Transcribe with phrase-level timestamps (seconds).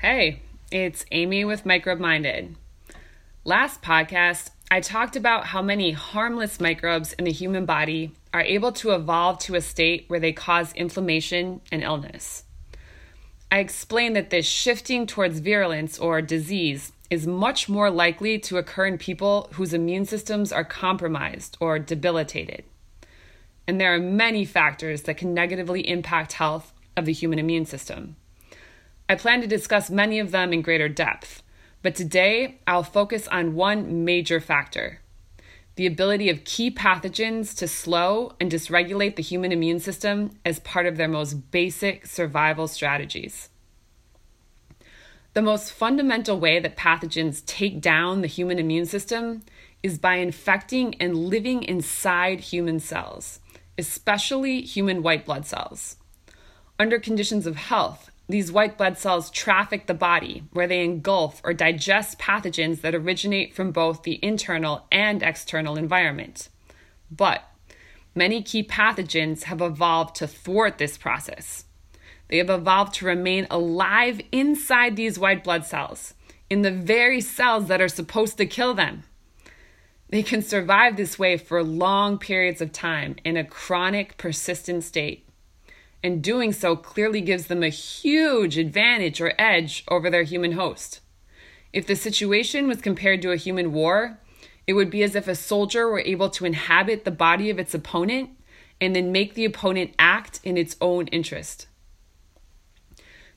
[0.00, 2.54] Hey, it's Amy with Microbe Minded.
[3.44, 8.70] Last podcast, I talked about how many harmless microbes in the human body are able
[8.74, 12.44] to evolve to a state where they cause inflammation and illness.
[13.50, 18.86] I explained that this shifting towards virulence or disease is much more likely to occur
[18.86, 22.62] in people whose immune systems are compromised or debilitated.
[23.66, 28.14] And there are many factors that can negatively impact health of the human immune system.
[29.08, 31.42] I plan to discuss many of them in greater depth,
[31.82, 35.00] but today I'll focus on one major factor
[35.78, 40.86] the ability of key pathogens to slow and dysregulate the human immune system as part
[40.86, 43.48] of their most basic survival strategies.
[45.34, 49.44] The most fundamental way that pathogens take down the human immune system
[49.80, 53.38] is by infecting and living inside human cells,
[53.78, 55.94] especially human white blood cells.
[56.76, 61.54] Under conditions of health, these white blood cells traffic the body, where they engulf or
[61.54, 66.50] digest pathogens that originate from both the internal and external environment.
[67.10, 67.42] But
[68.14, 71.64] many key pathogens have evolved to thwart this process.
[72.28, 76.12] They have evolved to remain alive inside these white blood cells,
[76.50, 79.04] in the very cells that are supposed to kill them.
[80.10, 85.27] They can survive this way for long periods of time in a chronic, persistent state
[86.02, 91.00] and doing so clearly gives them a huge advantage or edge over their human host.
[91.72, 94.18] If the situation was compared to a human war,
[94.66, 97.74] it would be as if a soldier were able to inhabit the body of its
[97.74, 98.30] opponent
[98.80, 101.66] and then make the opponent act in its own interest.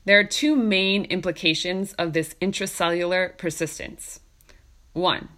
[0.04, 4.20] There are two main implications of this intracellular persistence.
[4.92, 5.28] One,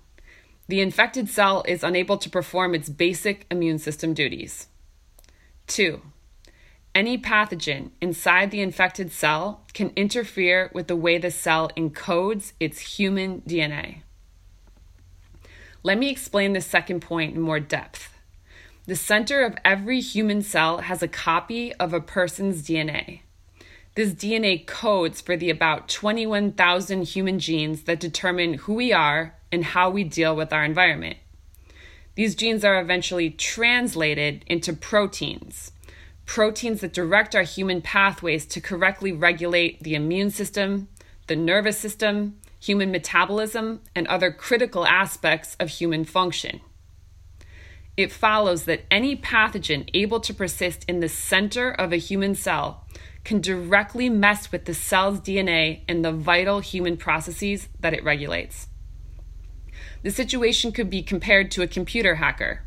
[0.68, 4.68] the infected cell is unable to perform its basic immune system duties.
[5.66, 6.00] Two,
[6.94, 12.98] any pathogen inside the infected cell can interfere with the way the cell encodes its
[12.98, 14.02] human DNA.
[15.82, 18.10] Let me explain the second point in more depth.
[18.86, 23.20] The center of every human cell has a copy of a person's DNA.
[23.94, 29.64] This DNA codes for the about 21,000 human genes that determine who we are and
[29.64, 31.16] how we deal with our environment.
[32.14, 35.72] These genes are eventually translated into proteins
[36.26, 40.88] proteins that direct our human pathways to correctly regulate the immune system,
[41.26, 46.60] the nervous system, human metabolism, and other critical aspects of human function.
[47.96, 52.84] It follows that any pathogen able to persist in the center of a human cell
[53.22, 58.66] can directly mess with the cell's DNA and the vital human processes that it regulates.
[60.02, 62.62] The situation could be compared to a computer hacker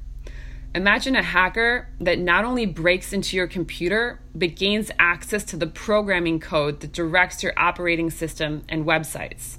[0.76, 5.66] Imagine a hacker that not only breaks into your computer, but gains access to the
[5.66, 9.58] programming code that directs your operating system and websites.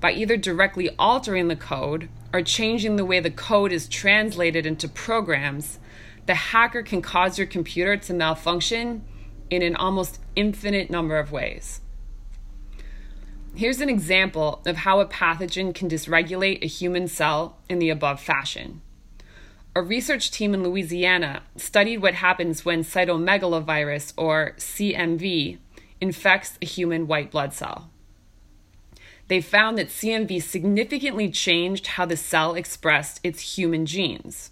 [0.00, 4.88] By either directly altering the code or changing the way the code is translated into
[4.88, 5.78] programs,
[6.26, 9.04] the hacker can cause your computer to malfunction
[9.48, 11.80] in an almost infinite number of ways.
[13.54, 18.20] Here's an example of how a pathogen can dysregulate a human cell in the above
[18.20, 18.82] fashion
[19.74, 25.58] a research team in Louisiana studied what happens when cytomegalovirus, or CMV,
[26.00, 27.90] infects a human white blood cell.
[29.28, 34.50] They found that CMV significantly changed how the cell expressed its human genes.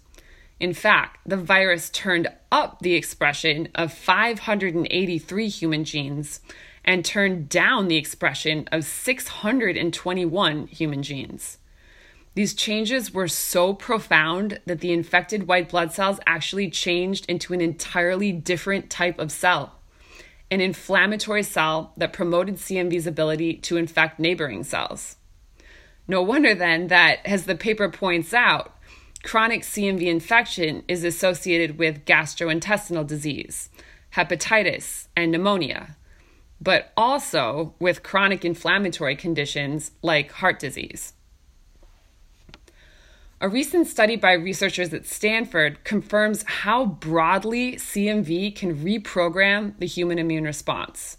[0.59, 6.39] In fact, the virus turned up the expression of 583 human genes
[6.83, 11.59] and turned down the expression of 621 human genes.
[12.35, 17.61] These changes were so profound that the infected white blood cells actually changed into an
[17.61, 19.79] entirely different type of cell
[20.53, 25.15] an inflammatory cell that promoted CMV's ability to infect neighboring cells.
[26.07, 28.77] No wonder then that, as the paper points out,
[29.23, 33.71] chronic CMV infection is associated with gastrointestinal disease,
[34.15, 35.97] hepatitis, and pneumonia,
[36.61, 41.13] but also with chronic inflammatory conditions like heart disease.
[43.43, 50.17] A recent study by researchers at Stanford confirms how broadly CMV can reprogram the human
[50.17, 51.17] immune response.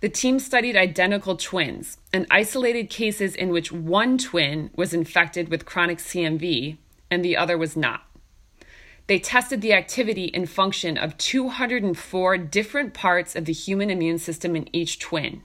[0.00, 5.66] The team studied identical twins and isolated cases in which one twin was infected with
[5.66, 6.78] chronic CMV
[7.10, 8.06] and the other was not.
[9.06, 14.56] They tested the activity and function of 204 different parts of the human immune system
[14.56, 15.42] in each twin.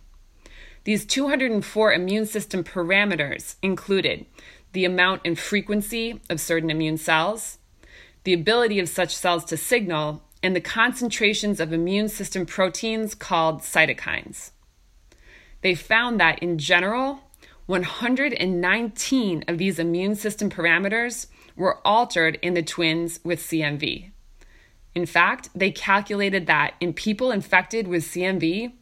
[0.85, 4.25] These 204 immune system parameters included
[4.74, 7.60] the amount and frequency of certain immune cells,
[8.24, 13.62] the ability of such cells to signal, and the concentrations of immune system proteins called
[13.62, 14.52] cytokines.
[15.62, 17.22] they found that in general,
[17.68, 24.12] 119 of these immune system parameters were altered in the twins with CMV.
[24.94, 28.74] In fact, they calculated that in people infected with CMV,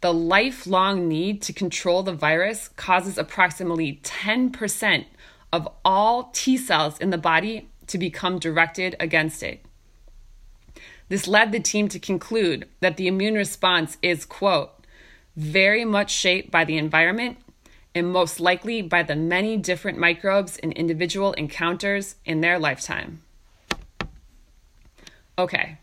[0.00, 5.06] the lifelong need to control the virus causes approximately 10%
[5.52, 9.64] of all T cells in the body to become directed against it.
[11.08, 14.70] This led the team to conclude that the immune response is, quote,
[15.36, 17.38] very much shaped by the environment
[17.94, 23.22] and most likely by the many different microbes an individual encounters in their lifetime.
[25.38, 25.78] Okay,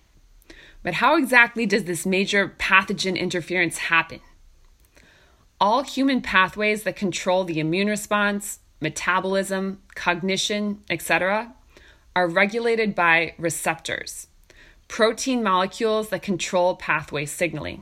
[0.84, 4.20] but how exactly does this major pathogen interference happen?
[5.60, 11.56] All human pathways that control the immune response, metabolism, cognition, etc.,
[12.16, 14.28] are regulated by receptors,
[14.88, 17.82] protein molecules that control pathway signaling.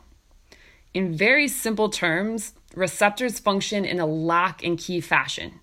[0.94, 5.60] In very simple terms, receptors function in a lock and key fashion.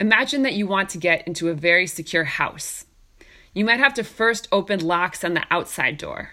[0.00, 2.86] Imagine that you want to get into a very secure house.
[3.54, 6.32] You might have to first open locks on the outside door.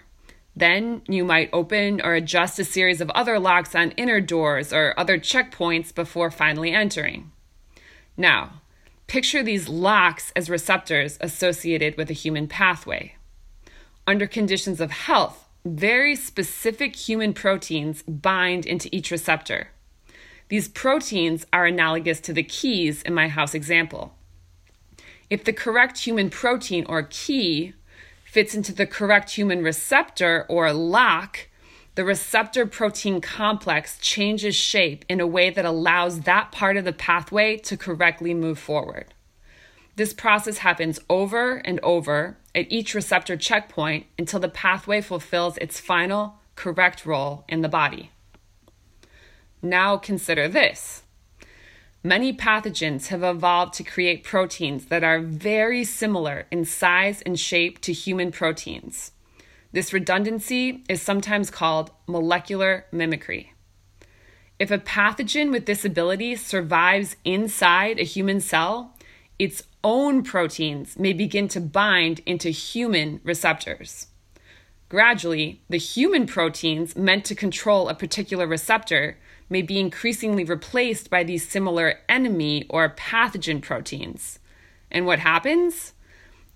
[0.56, 4.98] Then you might open or adjust a series of other locks on inner doors or
[4.98, 7.30] other checkpoints before finally entering.
[8.16, 8.62] Now,
[9.06, 13.16] picture these locks as receptors associated with a human pathway.
[14.06, 19.68] Under conditions of health, very specific human proteins bind into each receptor.
[20.48, 24.14] These proteins are analogous to the keys in my house example.
[25.28, 27.74] If the correct human protein or key
[28.24, 31.48] fits into the correct human receptor or lock,
[31.96, 36.92] the receptor protein complex changes shape in a way that allows that part of the
[36.92, 39.14] pathway to correctly move forward.
[39.96, 45.80] This process happens over and over at each receptor checkpoint until the pathway fulfills its
[45.80, 48.10] final correct role in the body.
[49.62, 51.02] Now consider this.
[52.04, 57.80] Many pathogens have evolved to create proteins that are very similar in size and shape
[57.80, 59.12] to human proteins.
[59.72, 63.52] This redundancy is sometimes called molecular mimicry.
[64.58, 68.94] If a pathogen with this ability survives inside a human cell,
[69.38, 74.06] its own proteins may begin to bind into human receptors.
[74.88, 79.18] Gradually, the human proteins meant to control a particular receptor
[79.50, 84.38] may be increasingly replaced by these similar enemy or pathogen proteins.
[84.90, 85.92] And what happens?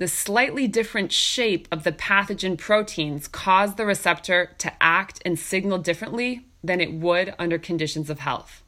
[0.01, 5.77] The slightly different shape of the pathogen proteins cause the receptor to act and signal
[5.77, 8.63] differently than it would under conditions of health.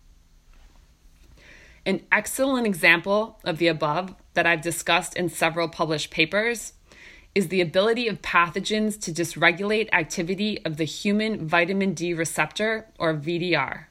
[1.86, 6.74] An excellent example of the above that I've discussed in several published papers
[7.34, 13.14] is the ability of pathogens to dysregulate activity of the human vitamin D receptor, or
[13.14, 13.86] VDR.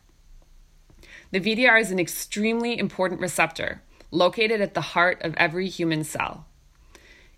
[1.31, 6.45] The VDR is an extremely important receptor located at the heart of every human cell.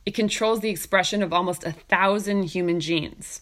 [0.06, 3.42] It controls the expression of almost a thousand human genes.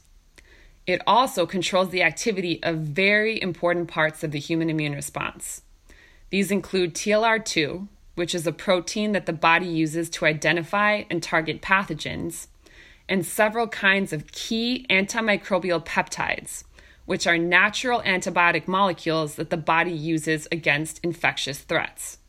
[0.86, 5.62] It also controls the activity of very important parts of the human immune response.
[6.30, 11.62] These include TLR2, which is a protein that the body uses to identify and target
[11.62, 12.48] pathogens,
[13.08, 16.64] and several kinds of key antimicrobial peptides,
[17.06, 22.20] which are natural antibiotic molecules that the body uses against infectious threats.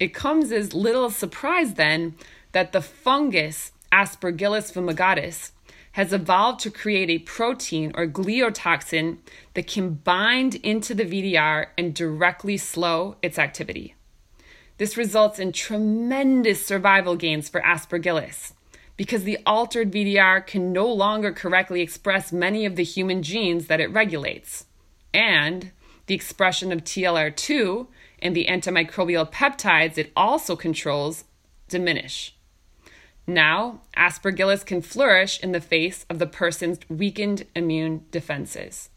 [0.00, 2.16] It comes as little surprise then
[2.52, 5.50] that the fungus Aspergillus fumigatus
[5.92, 9.18] has evolved to create a protein or gliotoxin
[9.54, 13.94] that can bind into the VDR and directly slow its activity.
[14.78, 18.52] This results in tremendous survival gains for Aspergillus
[18.96, 23.80] because the altered VDR can no longer correctly express many of the human genes that
[23.80, 24.66] it regulates.
[25.12, 25.72] And
[26.06, 27.86] the expression of TLR2
[28.20, 31.24] and the antimicrobial peptides it also controls
[31.68, 32.34] diminish.
[33.26, 38.90] Now, aspergillus can flourish in the face of the person's weakened immune defenses.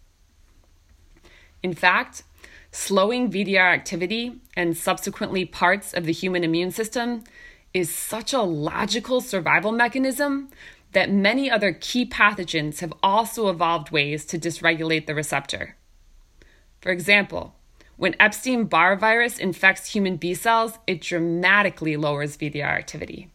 [1.61, 2.23] In fact,
[2.71, 7.23] slowing VDR activity and subsequently parts of the human immune system
[7.73, 10.49] is such a logical survival mechanism
[10.93, 15.75] that many other key pathogens have also evolved ways to dysregulate the receptor.
[16.81, 17.55] For example,
[17.97, 23.29] when Epstein Barr virus infects human B cells, it dramatically lowers VDR activity.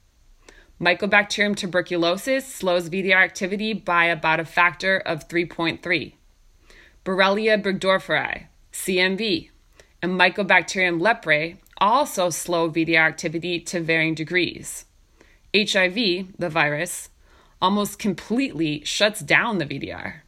[0.80, 6.14] Mycobacterium tuberculosis slows VDR activity by about a factor of 3.3.
[7.04, 9.50] Borrelia burgdorferi, CMV,
[10.00, 14.86] and Mycobacterium leprae also slow VDR activity to varying degrees.
[15.54, 17.10] HIV, the virus,
[17.60, 20.20] almost completely shuts down the VDR.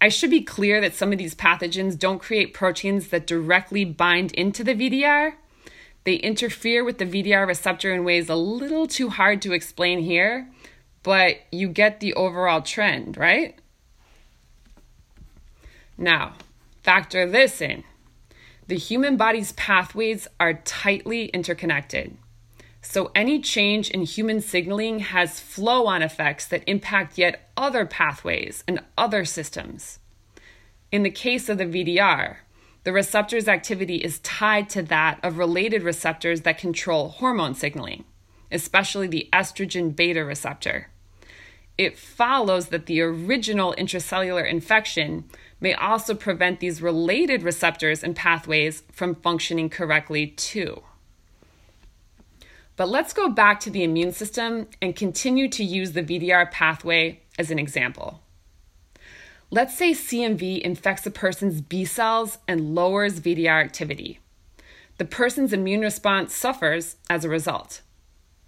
[0.00, 4.32] I should be clear that some of these pathogens don't create proteins that directly bind
[4.32, 5.34] into the VDR.
[6.04, 10.48] They interfere with the VDR receptor in ways a little too hard to explain here,
[11.02, 13.58] but you get the overall trend, right?
[15.96, 16.34] Now,
[16.82, 17.84] factor this in
[18.68, 22.16] the human body's pathways are tightly interconnected.
[22.80, 28.64] So, any change in human signaling has flow on effects that impact yet other pathways
[28.66, 29.98] and other systems.
[30.90, 32.38] In the case of the VDR,
[32.84, 38.04] the receptor's activity is tied to that of related receptors that control hormone signaling,
[38.50, 40.88] especially the estrogen beta receptor.
[41.78, 45.24] It follows that the original intracellular infection
[45.60, 50.82] may also prevent these related receptors and pathways from functioning correctly, too.
[52.76, 57.20] But let's go back to the immune system and continue to use the VDR pathway
[57.38, 58.20] as an example.
[59.54, 64.18] Let's say CMV infects a person's B cells and lowers VDR activity.
[64.96, 67.82] The person's immune response suffers as a result.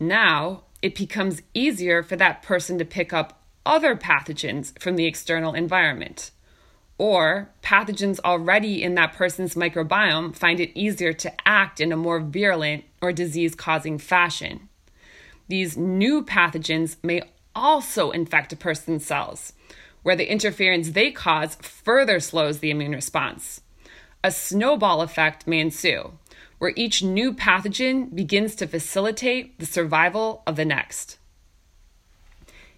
[0.00, 5.52] Now, it becomes easier for that person to pick up other pathogens from the external
[5.52, 6.30] environment.
[6.96, 12.18] Or pathogens already in that person's microbiome find it easier to act in a more
[12.18, 14.70] virulent or disease causing fashion.
[15.48, 17.20] These new pathogens may
[17.54, 19.52] also infect a person's cells,
[20.04, 23.62] where the interference they cause further slows the immune response.
[24.22, 26.12] A snowball effect may ensue,
[26.58, 31.18] where each new pathogen begins to facilitate the survival of the next.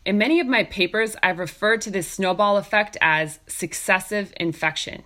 [0.04, 5.02] In many of my papers, I've referred to this snowball effect as successive infection.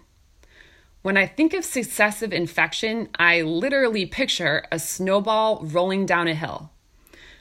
[1.02, 6.70] When I think of successive infection, I literally picture a snowball rolling down a hill.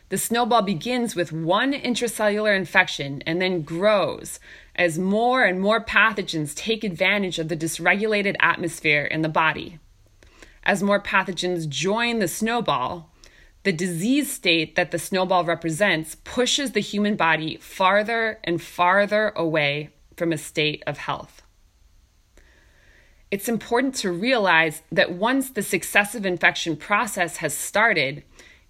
[0.09, 4.39] The snowball begins with one intracellular infection and then grows
[4.75, 9.77] as more and more pathogens take advantage of the dysregulated atmosphere in the body.
[10.63, 13.11] As more pathogens join the snowball,
[13.63, 19.89] the disease state that the snowball represents pushes the human body farther and farther away
[20.17, 21.43] from a state of health.
[23.29, 28.23] It's important to realize that once the successive infection process has started,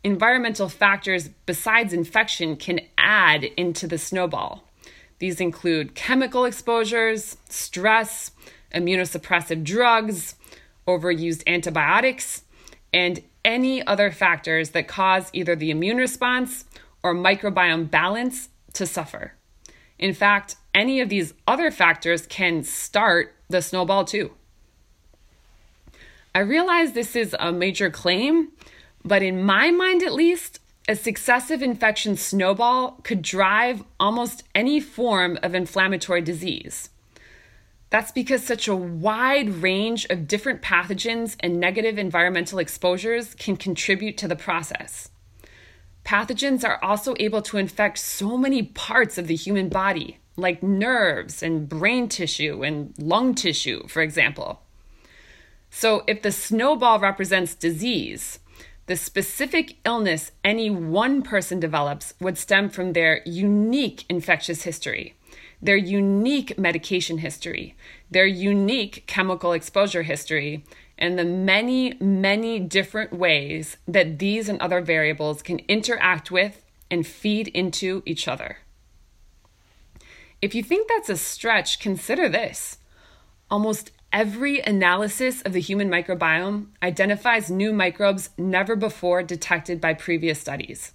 [0.03, 4.63] environmental factors besides infection can add into the snowball.
[5.19, 8.31] These include chemical exposures, stress,
[8.73, 10.35] immunosuppressive drugs,
[10.87, 12.43] overused antibiotics,
[12.93, 16.65] and any other factors that cause either the immune response
[17.03, 19.33] or microbiome balance to suffer.
[19.97, 24.31] In fact, any of these other factors can start the snowball too.
[26.33, 28.49] I realize this is a major claim,
[29.03, 35.37] but in my mind at least, a successive infection snowball could drive almost any form
[35.43, 36.89] of inflammatory disease.
[37.91, 44.17] That's because such a wide range of different pathogens and negative environmental exposures can contribute
[44.17, 45.09] to the process.
[46.05, 51.43] Pathogens are also able to infect so many parts of the human body, like nerves
[51.43, 54.61] and brain tissue and lung tissue, for example.
[55.71, 58.38] So, if the snowball represents disease,
[58.89, 65.13] the specific illness any one person develops would stem from their unique infectious history
[65.61, 67.75] their unique medication history,
[68.09, 70.63] their unique chemical exposure history,
[70.97, 77.05] and the many, many different ways that these and other variables can interact with and
[77.05, 78.59] feed into each other.
[80.41, 82.77] If you think that's a stretch, consider this.
[83.51, 90.39] Almost every analysis of the human microbiome identifies new microbes never before detected by previous
[90.39, 90.93] studies.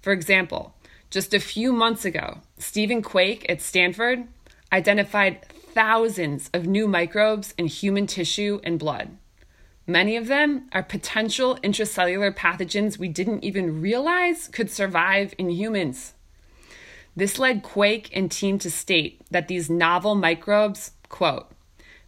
[0.00, 0.74] For example,
[1.10, 4.26] just a few months ago, Stephen Quake at Stanford
[4.72, 9.16] identified thousands of new microbes in human tissue and blood.
[9.86, 16.14] Many of them are potential intracellular pathogens we didn't even realize could survive in humans.
[17.14, 21.53] This led Quake and team to state that these novel microbes, quote,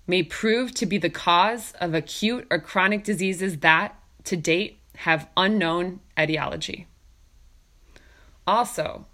[0.07, 5.29] may prove to be the cause of acute or chronic diseases that, to date, have
[5.37, 6.87] unknown etiology.
[8.47, 9.07] Also,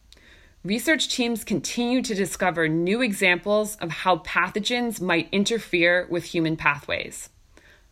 [0.64, 7.30] research teams continue to discover new examples of how pathogens might interfere with human pathways.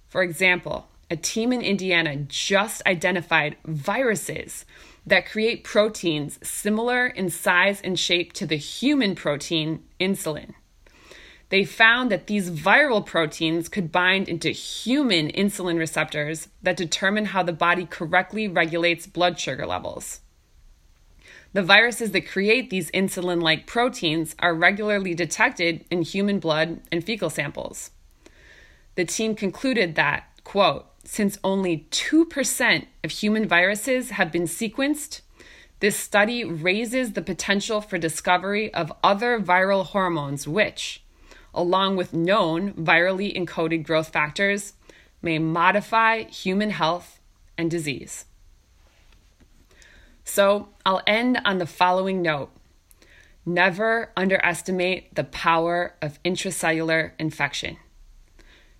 [0.09, 4.64] For example, a team in Indiana just identified viruses
[5.07, 10.54] that create proteins similar in size and shape to the human protein insulin.
[11.50, 17.42] They found that these viral proteins could bind into human insulin receptors that determine how
[17.42, 20.21] the body correctly regulates blood sugar levels.
[21.52, 27.04] The viruses that create these insulin like proteins are regularly detected in human blood and
[27.04, 27.90] fecal samples.
[28.95, 35.23] The team concluded that, quote, since only 2% of human viruses have been sequenced,
[35.80, 41.02] this study raises the potential for discovery of other viral hormones, which,
[41.54, 44.75] along with known virally encoded growth factors,
[45.23, 47.21] may modify human health
[47.59, 48.25] and disease.
[50.25, 52.50] So I'll end on the following note
[53.47, 57.78] Never underestimate the power of intracellular infection.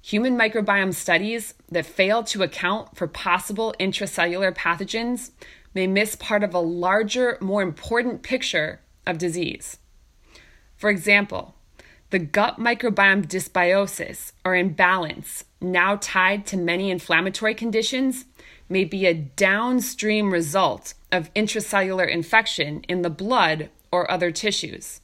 [0.03, 5.31] Human microbiome studies that fail to account for possible intracellular pathogens
[5.75, 9.79] may miss part of a larger, more important picture of disease.
[10.77, 11.55] For example,
[12.11, 18.25] the gut microbiome dysbiosis or imbalance, now tied to many inflammatory conditions,
[18.69, 25.01] may be a downstream result of intracellular infection in the blood or other tissues.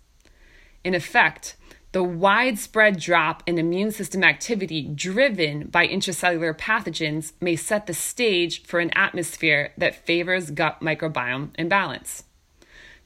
[0.84, 1.56] In effect,
[1.92, 8.62] the widespread drop in immune system activity driven by intracellular pathogens may set the stage
[8.64, 12.24] for an atmosphere that favors gut microbiome imbalance.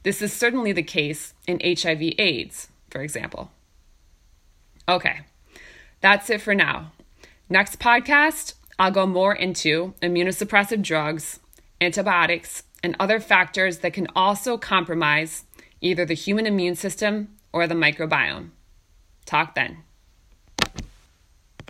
[0.03, 3.53] This is certainly the case in HIV/AIDS, for example.
[4.91, 5.21] Okay,
[6.01, 6.91] that's it for now.
[7.49, 11.39] Next podcast, I'll go more into immunosuppressive drugs,
[11.81, 15.45] antibiotics, and other factors that can also compromise
[15.81, 18.51] either the human immune system or the microbiome.
[19.27, 19.85] Talk then.